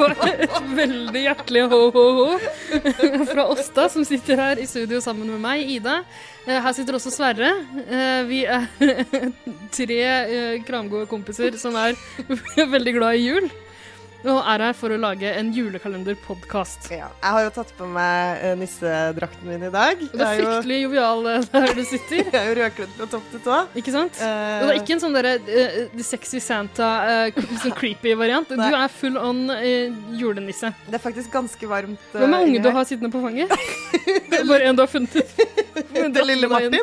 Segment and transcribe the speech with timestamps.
[0.00, 5.64] var et veldig hjertelig ho-ho-ho fra Åsta, som sitter her i studio sammen med meg,
[5.76, 6.00] Ida.
[6.46, 7.52] Eh, Her sitter også Sverre.
[7.86, 8.66] Eh, Vi er
[9.78, 11.98] tre eh, kramgode kompiser som er
[12.76, 13.50] veldig glad i jul.
[14.20, 16.90] Og er her for å lage en julekalenderpodkast.
[16.92, 20.02] Ja, jeg har jo tatt på meg eh, nissedrakten min i dag.
[20.04, 22.18] Og det er er jo, fryktelig jovial eh, der du sitter.
[22.20, 23.60] jeg er jo rødkledd fra topp til tå.
[23.80, 24.20] Ikke sant?
[24.20, 24.26] Uh...
[24.26, 26.90] Og det er ikke en sånn derre uh, sexy Santa,
[27.30, 28.52] uh, sånn creepy variant.
[28.52, 29.88] Du er full on eh,
[30.20, 30.72] julenisse.
[30.86, 32.04] Det er faktisk ganske varmt.
[32.12, 33.56] Uh, Hvem er unge du har sittende på fanget?
[34.30, 35.32] Det er bare en du har funnet ut.
[35.90, 36.76] Det lille Martin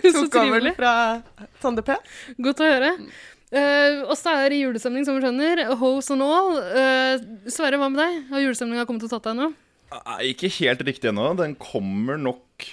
[0.00, 0.92] Så tok over fra
[1.60, 1.98] Tande P.
[2.40, 2.94] Godt å høre.
[3.50, 5.64] Uh, så er det julestemning, som vi skjønner.
[5.80, 6.52] Hose and all.
[6.60, 8.20] Uh, Sverre, hva med deg?
[8.30, 9.50] Har julestemninga kommet og tatt deg nå?
[10.28, 11.32] Ikke helt riktig ennå.
[11.38, 12.68] Den kommer nok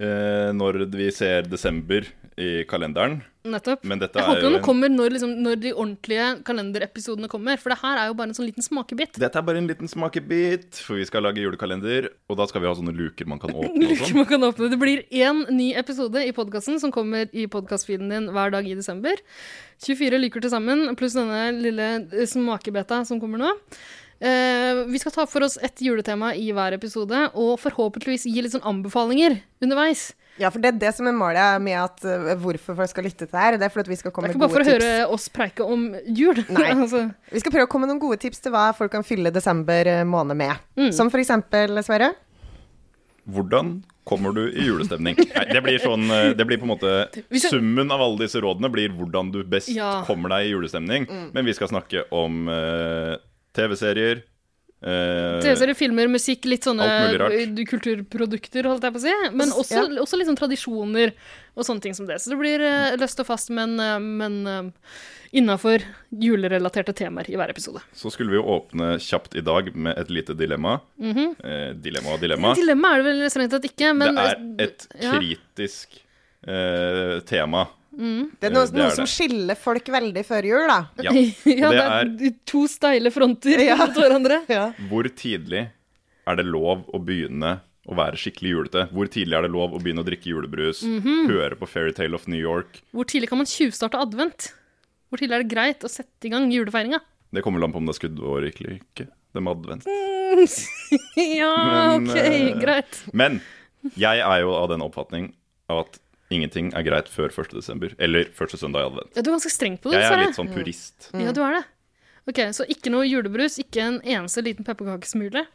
[0.00, 3.18] uh, når vi ser desember i kalenderen.
[3.48, 3.84] Nettopp.
[3.86, 7.60] Jeg er håper jo den kommer når, liksom, når de ordentlige kalenderepisodene kommer.
[7.60, 9.16] For det her er jo bare en sånn liten smakebit.
[9.18, 12.10] dette er bare en liten smakebit, for vi skal lage julekalender.
[12.28, 14.18] Og da skal vi ha sånne luker man kan åpne Luker sånn.
[14.20, 14.70] man kan åpne.
[14.74, 18.76] Det blir én ny episode i podkasten som kommer i podkastfeeden din hver dag i
[18.78, 19.16] desember.
[19.86, 21.88] 24 luker til sammen, pluss denne lille
[22.28, 23.54] smakebeta som kommer nå.
[24.18, 28.54] Eh, vi skal ta for oss ett juletema i hver episode, og forhåpentligvis gi litt
[28.56, 30.08] sånn anbefalinger underveis.
[30.38, 33.26] Ja, for det er det som er målet med at uh, hvorfor folk skal lytte
[33.26, 33.56] til det her.
[33.58, 35.26] Det er for at vi skal Det er ikke bare for gode å høre oss
[35.34, 36.38] preike om jul.
[36.54, 36.68] Nei.
[36.76, 39.34] altså, Vi skal prøve å komme med noen gode tips til hva folk kan fylle
[39.34, 40.54] desember eh, måned med.
[40.78, 40.92] Mm.
[40.94, 42.12] Som for eksempel, Sverre.
[43.28, 45.18] Hvordan kommer du i julestemning?
[45.34, 46.06] Nei, det blir sånn
[46.38, 46.92] Det blir på en måte
[47.42, 49.98] Summen av alle disse rådene blir hvordan du best Ja.
[50.06, 51.04] kommer deg i julestemning.
[51.10, 51.26] Mm.
[51.34, 53.18] Men vi skal snakke om eh,
[53.58, 54.22] TV-serier.
[54.78, 59.14] eh, TV-serier, filmer, musikk, litt sånne eh, kulturprodukter, holdt jeg på å si.
[59.34, 60.02] Men også, Ja.
[60.04, 61.12] også litt sånn tradisjoner
[61.58, 62.20] og sånne ting som det.
[62.22, 64.68] Så det blir eh, løst og fast, men, uh, men eh,
[65.38, 65.82] innafor
[66.14, 67.82] julerelaterte temaer i hver episode.
[67.92, 70.78] Så skulle vi jo åpne kjapt i dag med et lite dilemma.
[70.96, 71.34] Mhm.
[71.44, 72.54] eh, dilemma og dilemma.
[72.56, 75.18] Dilemma er det vel strengt tatt ikke, men det er et ja.
[75.18, 75.98] kritisk
[76.46, 77.66] eh, tema.
[77.98, 80.76] Det er Eh, noe, det noe er som skiller folk veldig før jul, da.
[81.02, 81.12] Ja.
[81.62, 83.76] ja, det er to steile fronter Ja.
[83.80, 84.42] mot hverandre.
[84.58, 84.68] Ja.
[84.90, 85.64] Hvor tidlig
[86.28, 87.56] er det lov å begynne
[87.88, 88.86] å være skikkelig julete?
[88.94, 90.84] Hvor tidlig er det lov å begynne å drikke julebrus?
[90.86, 91.26] Mhm.
[91.32, 92.82] Høre på Fairytale of New York?
[92.94, 94.52] Hvor tidlig kan man tjuvstarte advent?
[95.10, 97.00] Hvor tidlig er det greit å sette i gang julefeiringa?
[97.34, 99.08] Det kommer an på om det er skuddår eller ikke.
[99.34, 99.84] Det med advent.
[101.16, 101.52] ja,
[101.98, 103.00] Men, OK, eh, greit.
[103.12, 103.40] Men
[103.98, 105.30] jeg er jo av den oppfatning
[105.68, 105.98] av at
[106.30, 107.54] ingenting er greit før 1.
[107.56, 107.94] desember.
[107.98, 109.12] Eller første søndag i advent.
[109.16, 111.10] Ja, du er ganske streng på det, Jeg er litt sånn purist.
[111.16, 111.64] Ja, du er det.
[112.28, 115.46] Ok, Så ikke noe julebrus, ikke en eneste liten pepperkakesmule?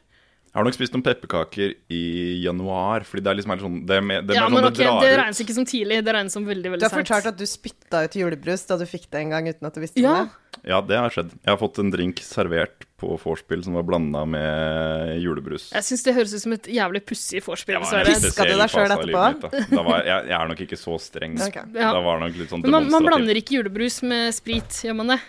[0.53, 1.99] Jeg har nok spist noen pepperkaker i
[2.43, 4.75] januar, fordi det er liksom sånn Det er, med, det er Ja, men sånn ok,
[4.77, 7.29] det drar Det regnes ikke som tidlig, det regnes som veldig, veldig Du har fortalt
[7.31, 10.03] at du spytta ut julebrus da du fikk det en gang uten at du visste
[10.03, 10.59] Ja, det.
[10.69, 11.31] Ja, det har skjedd.
[11.41, 15.69] Jeg har fått en drink servert på vorspiel som var blanda med julebrus.
[15.75, 19.25] jeg syns det høres ut som et jævlig pussig vorspiel, Piska du deg sjøl etterpå?
[19.33, 19.63] mitt, da.
[19.69, 21.37] Da var jeg, jeg, er nok ikke så streng.
[21.49, 21.65] Okay.
[21.75, 21.91] Ja.
[21.95, 25.15] Da var nok litt sånn Men man, man blander ikke julebrus med sprit, gjør man
[25.15, 25.19] det?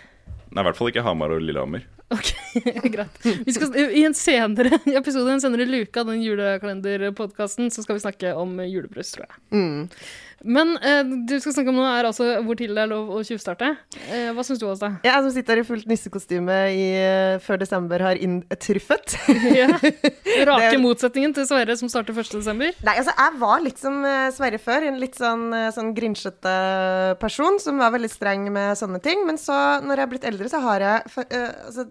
[0.55, 1.83] Nei, i hvert fall ikke Hamar og Lillehammer.
[2.13, 2.31] Ok,
[2.93, 3.17] greit.
[3.45, 8.05] Vi skal, I en senere episode, en senere luke av den julekalenderpodkasten, så skal vi
[8.05, 9.41] snakke om julebrus, tror jeg.
[9.57, 9.87] Mm.
[10.45, 13.21] Men eh, du skal snakke om nå er altså hvor tidlig det er lov å
[13.25, 13.71] tjuvstarte.
[14.13, 14.91] Eh, hva syns du, Åsta?
[15.05, 19.15] Jeg som sitter her i fullt nissekostyme i, eh, før desember har inntruffet.
[19.55, 19.69] Ja.
[20.49, 22.35] Rake Det- motsetningen til Sverre som starter 1.
[22.39, 22.75] desember.
[22.85, 26.53] Nei, altså jeg var litt som eh, Sverre før, en litt sånn, eh, sånn grinsjete
[27.21, 29.25] person som var veldig streng med sånne ting.
[29.25, 31.87] Men så, når jeg er blitt eldre, så har jeg for, uh, altså,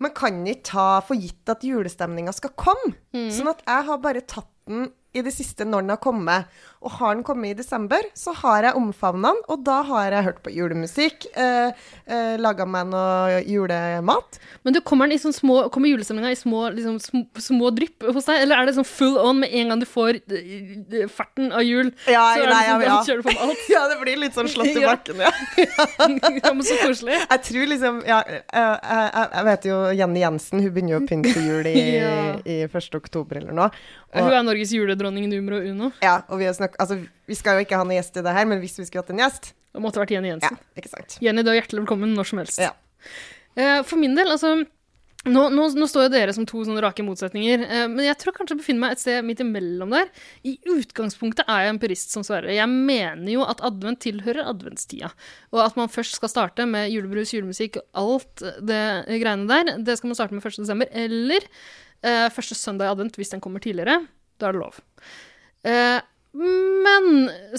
[0.00, 2.94] Man kan ikke ta for gitt at julestemninga skal komme.
[3.12, 6.60] Sånn at jeg har bare tatt den i det siste når den har kommet.
[6.80, 10.24] Og har den kommet i desember, så har jeg omfavna den, og da har jeg
[10.30, 11.72] hørt på julemusikk, eh,
[12.08, 14.38] eh, laga meg noe julemat.
[14.64, 18.46] Men du, kommer, sånn små, kommer julestemninga i små, liksom, små, små drypp hos deg,
[18.46, 20.54] eller er det sånn full on med en gang du får eh,
[21.02, 21.92] eh, farten av jul?
[22.08, 23.50] Ja, så er det sånn, ja, ja.
[23.74, 25.32] Ja, det blir litt sånn slått i bakken, ja.
[26.40, 27.18] ja, men så koselig.
[27.30, 31.06] Jeg tror liksom Ja, jeg, jeg, jeg vet jo Jenny Jensen, hun begynner jo å
[31.08, 32.14] pynte jul i, Ja.
[32.44, 32.94] i 1.
[32.96, 33.68] oktober eller noe.
[34.14, 35.92] Hun er Norges juledronning numero uno.
[36.04, 38.34] ja, og vi, har snakk, altså, vi skal jo ikke ha noen gjest i det
[38.36, 40.58] her, men hvis vi skulle hatt en gjest Det måtte vært Jenny Ja, Jensen.
[40.76, 41.16] ikke sant.
[41.22, 42.58] Jenny, du er hjertelig velkommen når som helst.
[42.60, 42.72] Ja.
[43.56, 44.56] Eh, For min del, altså
[45.28, 48.32] nå, nå, nå står jo dere som to sånne rake motsetninger, eh, men jeg tror
[48.32, 50.08] kanskje jeg befinner meg et sted midt imellom der.
[50.48, 52.54] I utgangspunktet er jeg en purist som Sverre.
[52.56, 55.12] Jeg mener jo at advent tilhører adventstida.
[55.52, 58.80] Og at man først skal starte med julebrus, julemusikk og alt det
[59.20, 59.74] greiene der.
[59.84, 60.56] Det skal man starte med 1.
[60.64, 60.88] desember.
[61.04, 61.44] Eller
[62.02, 64.00] eh, første søndag i advent hvis den kommer tidligere.
[64.40, 64.80] Da er det lov.
[65.68, 66.00] Eh,
[66.34, 67.06] men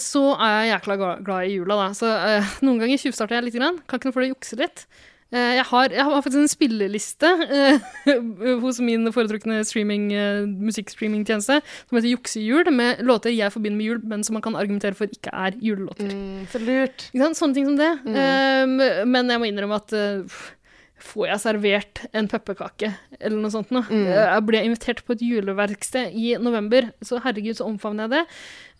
[0.00, 1.88] så er jeg jækla glad i jula, da.
[1.96, 3.58] Så eh, noen ganger tjuvstarter jeg litt.
[3.60, 3.80] Grann.
[3.86, 4.86] Kan ikke noe for det jukse litt.
[5.32, 7.84] Eh, Jeg har, jeg har faktisk en spilleliste eh,
[8.64, 10.10] hos min foretrukne streaming,
[10.60, 14.96] musikkstreamingtjeneste som heter Juksejul, med låter jeg forbinder med jul, men som man kan argumentere
[14.98, 16.08] for ikke er julelåter.
[16.12, 17.06] Mm, så lurt.
[17.12, 17.92] Sånne ting som det.
[18.08, 20.42] Eh, men jeg må innrømme at eh,
[21.02, 23.82] Får jeg servert en pepperkake eller noe sånt nå?
[23.90, 28.22] Jeg ble invitert på et juleverksted i november, så herregud, så omfavner jeg det.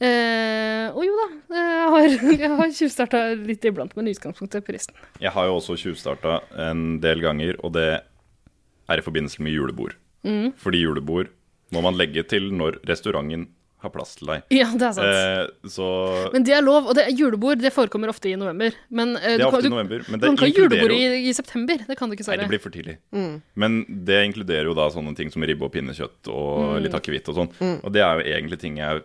[0.07, 1.27] Eh, og jo da,
[1.59, 4.95] jeg har, jeg har tjuvstarta litt iblant, men i utgangspunktet prisen.
[5.23, 6.41] Jeg har jo også tjuvstarta
[6.71, 9.99] en del ganger, og det er i forbindelse med julebord.
[10.23, 10.53] Mm.
[10.63, 11.33] Fordi julebord
[11.75, 13.49] må man legge til når restauranten
[13.83, 14.43] har plass til deg.
[14.55, 15.07] Ja, det er sant.
[15.07, 18.73] Eh, så Men det er lov, og det er julebord det forekommer ofte i november.
[18.91, 21.19] Men eh, Det er kan- ofte i november, men Du det kan ha inkluderer julebord
[21.19, 21.77] i, i september.
[21.87, 22.97] Det kan du ikke, Nei, det blir for tidlig.
[23.57, 26.83] Men det inkluderer jo da sånne ting som ribbe og pinnekjøtt og Mm.
[26.85, 27.51] litt akevitt og sånn.
[27.85, 29.03] Og det er jo egentlig ting jeg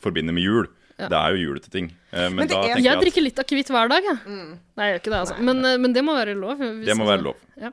[0.00, 0.66] forbinder med jul.
[1.02, 1.88] Det er jo julete ting.
[2.12, 4.18] Eh, Men, Men da er- tenker Jeg jeg at drikker litt akevitt hver dag, jeg.
[4.26, 5.38] Nei, jeg gjør ikke det, altså.
[5.42, 6.58] Men, eh, men det må være lov.
[6.58, 7.34] hvis- det må være lov.
[7.60, 7.70] Ja.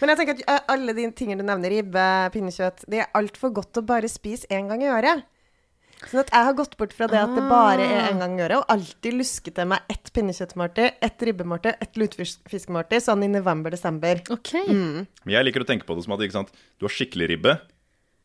[0.00, 3.52] Men jeg tenker at eh, alle de tingene du nevner, ribbe, pinnekjøtt, det er altfor
[3.52, 5.22] godt å bare spise én gang i året.
[6.08, 8.42] Sånn at jeg har gått bort fra det at det bare er én gang i
[8.46, 14.22] året, og alltid lusket til meg ett pinnekjøttmåltid, ett ribbemåltid, ett lutefiskmåltid, sånn i november-desember.
[14.32, 14.54] OK.
[14.70, 16.54] Men jeg liker å tenke på det som at ikke sant?
[16.80, 17.58] du har skikkelig ribbe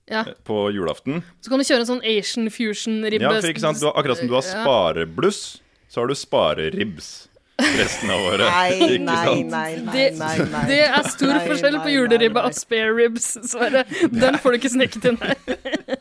[0.08, 0.24] Ja.
[0.48, 1.24] på julaften.
[1.42, 3.26] Så kan du kjøre en sånn Asian fusion-ribbe.
[3.28, 3.80] Ja, for ikke sant?
[3.82, 5.44] Du har, akkurat som du har sparebluss,
[5.90, 8.46] så har du spareribs resten av året.
[8.52, 9.50] Nei, ikke nei, sant?
[9.52, 10.64] nei, nei, Det, nei, nei.
[10.70, 13.84] det er stor Nei, forskjell på juleribbe og spareribs, Sverre.
[14.12, 15.36] Den får du ikke sneket inn her.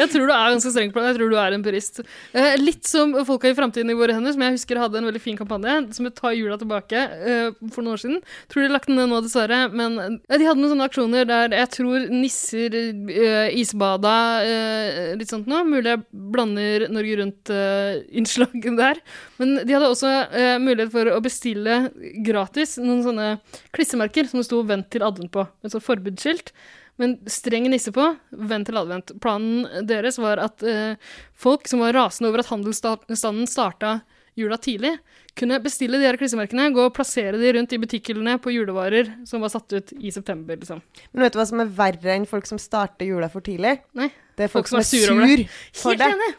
[0.00, 1.10] Jeg tror du er ganske streng på det.
[1.10, 2.00] Jeg tror du er en purist.
[2.36, 5.22] Eh, litt som Folka i framtiden i våre hender, som jeg husker hadde en veldig
[5.22, 8.20] fin kampanje, som het Ta jula tilbake eh, for noen år siden.
[8.52, 9.66] Tror de lagt den ned nå, dessverre.
[9.74, 15.32] Men eh, de hadde noen sånne aksjoner der jeg tror nisser eh, isbada, eh, litt
[15.32, 15.64] sånt noe.
[15.68, 16.04] Mulig jeg
[16.36, 19.02] blander Norge Rundt-innslaget der.
[19.40, 21.78] Men de hadde også eh, mulighet for å bestille
[22.26, 23.30] gratis noen sånne
[23.76, 25.46] klissemerker som det sto 'Vent til advent' på.
[25.64, 26.52] Et sånt forbudsskilt.
[26.98, 29.12] Men streng nisse på, vent til advent.
[29.20, 30.96] Planen deres var at eh,
[31.36, 33.98] folk som var rasende over at handelsstanden starta
[34.36, 34.90] jula tidlig,
[35.36, 39.40] kunne bestille de her klissemerkene, gå og plassere de rundt i butikkhyllene på julevarer som
[39.40, 40.82] var satt ut i september, liksom.
[41.12, 43.78] Men vet du hva som er verre enn folk som starter jula for tidlig?
[43.96, 44.10] Nei.
[44.36, 46.10] Det er folk, Folk som som er sur over sur for det.
[46.12, 46.30] enig!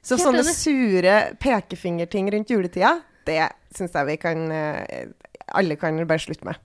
[0.00, 0.56] Så Helt sånne enig.
[0.56, 2.92] sure pekefingerting rundt juletida,
[3.26, 3.40] det
[3.76, 5.10] syns jeg vi kan eh,
[5.58, 6.56] Alle kan bare slutte med.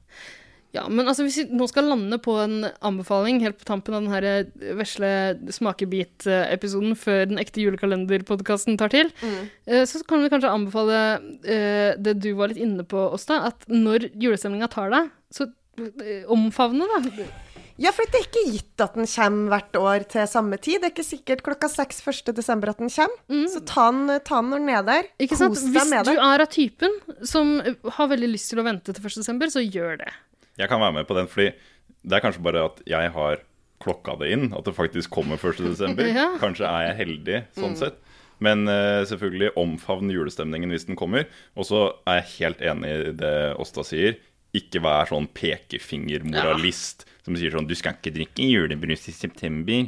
[0.76, 4.04] Ja, men altså hvis vi nå skal lande på en anbefaling helt på tampen av
[4.04, 5.10] denne eh, vesle
[5.56, 9.86] smakebit-episoden før den ekte julekalenderpodkasten tar til, mm.
[9.88, 11.00] så kan vi kanskje anbefale
[11.48, 15.48] eh, det du var litt inne på, Åsta, at når julestemninga tar deg, så
[15.80, 17.28] eh, omfavne, da.
[17.82, 20.80] Ja, for det er ikke gitt at den kommer hvert år til samme tid.
[20.80, 22.30] Det er ikke sikkert klokka 6 1.
[22.38, 23.50] desember at den kommer.
[23.52, 25.10] Så ta den, ta den når den er der.
[25.26, 25.60] Ikke sant?
[25.60, 26.96] Hvis du er av typen
[27.28, 27.58] som
[27.98, 29.20] har veldig lyst til å vente til 1.
[29.20, 30.14] desember, så gjør det.
[30.60, 31.52] Jeg kan være med på den, fordi
[32.06, 33.42] det er kanskje bare at jeg har
[33.84, 34.46] klokka det inn.
[34.56, 35.64] At det faktisk kommer 1.
[35.66, 36.08] desember.
[36.16, 36.30] Ja.
[36.42, 37.98] Kanskje er jeg heldig sånn sett.
[38.44, 41.28] Men uh, selvfølgelig omfavn julestemningen hvis den kommer.
[41.56, 44.18] Og så er jeg helt enig i det Åsta sier.
[44.56, 49.88] Ikke vær sånn pekefingermoralist som sier sånn Du skal ikke drikke julebrus i september.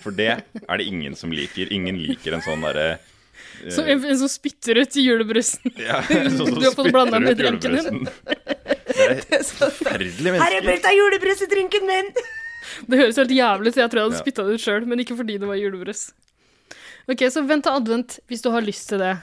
[0.00, 1.72] For det er det ingen som liker.
[1.74, 3.00] Ingen liker en sånn derre
[3.68, 5.72] Så en, en som spytter ut julebrusen.
[5.80, 8.04] ja, sånn som Du har fått spytter med drinken din.
[9.10, 9.70] Julebrusen.
[10.34, 10.60] menneske.
[10.60, 12.12] er Her er julebrus i drinken min!
[12.90, 15.00] Det høres helt jævlig ut, så jeg tror jeg hadde spytta det ut sjøl, men
[15.02, 16.10] ikke fordi det var julebrus.
[17.10, 19.14] Ok, så vent til advent hvis du har lyst til det.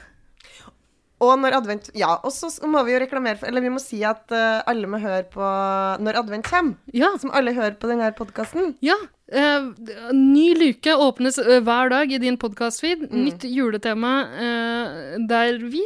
[1.24, 4.00] Og når advent Ja, og så må vi jo reklamere for Eller vi må si
[4.06, 5.48] at uh, alle må høre på
[6.04, 6.76] når advent kommer.
[6.94, 8.76] Ja, Som alle hører på denne podkasten.
[8.84, 8.98] ja.
[9.28, 9.74] Uh,
[10.16, 13.10] ny luke åpnes uh, hver dag i din podkastfeed.
[13.10, 13.26] Mm.
[13.26, 15.82] Nytt juletema eh, der vi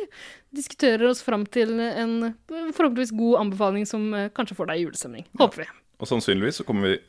[0.55, 4.05] diskuterer oss fram til en forhåpentligvis god anbefaling som
[4.37, 5.27] kanskje får deg i julestemning.
[5.41, 5.69] Håper vi.
[5.99, 7.01] Og sannsynligvis så kommer vi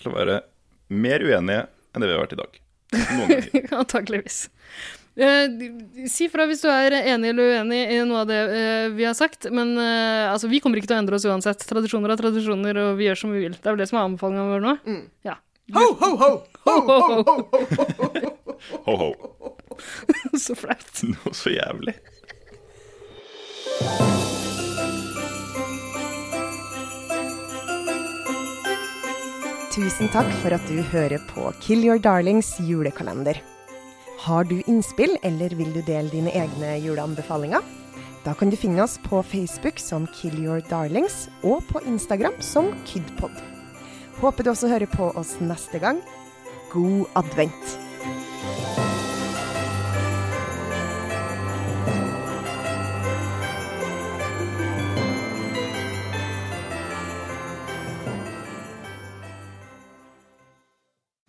[0.00, 0.40] til å være
[0.88, 2.58] mer uenige enn det vi har vært i dag.
[2.96, 3.68] Noen ganger.
[3.82, 4.42] Antakeligvis.
[5.12, 9.04] Eh, si fra hvis du er enig eller uenig i noe av det eh, vi
[9.04, 9.50] har sagt.
[9.52, 11.64] Men eh, altså, vi kommer ikke til å endre oss uansett.
[11.68, 13.56] Tradisjoner er tradisjoner, og vi gjør som vi vil.
[13.58, 14.76] Det er vel det som er anbefalinga vår nå?
[15.28, 15.36] Ja.
[15.76, 16.30] Ho, ho, ho!
[16.66, 18.32] Ho, ho, ho, ho!
[18.86, 19.12] Ho, ho.
[20.38, 21.02] Så flaut.
[21.12, 21.94] Noe så jævlig.
[29.72, 33.40] Tusen takk for at du hører på Kill Your Darlings julekalender.
[34.22, 37.64] Har du innspill, eller vil du dele dine egne juleanbefalinger?
[38.22, 42.70] Da kan du finne oss på Facebook som Kill Your Darlings, og på Instagram som
[42.86, 43.34] Kidpod.
[44.22, 45.98] Håper du også hører på oss neste gang.
[46.70, 47.81] God advent!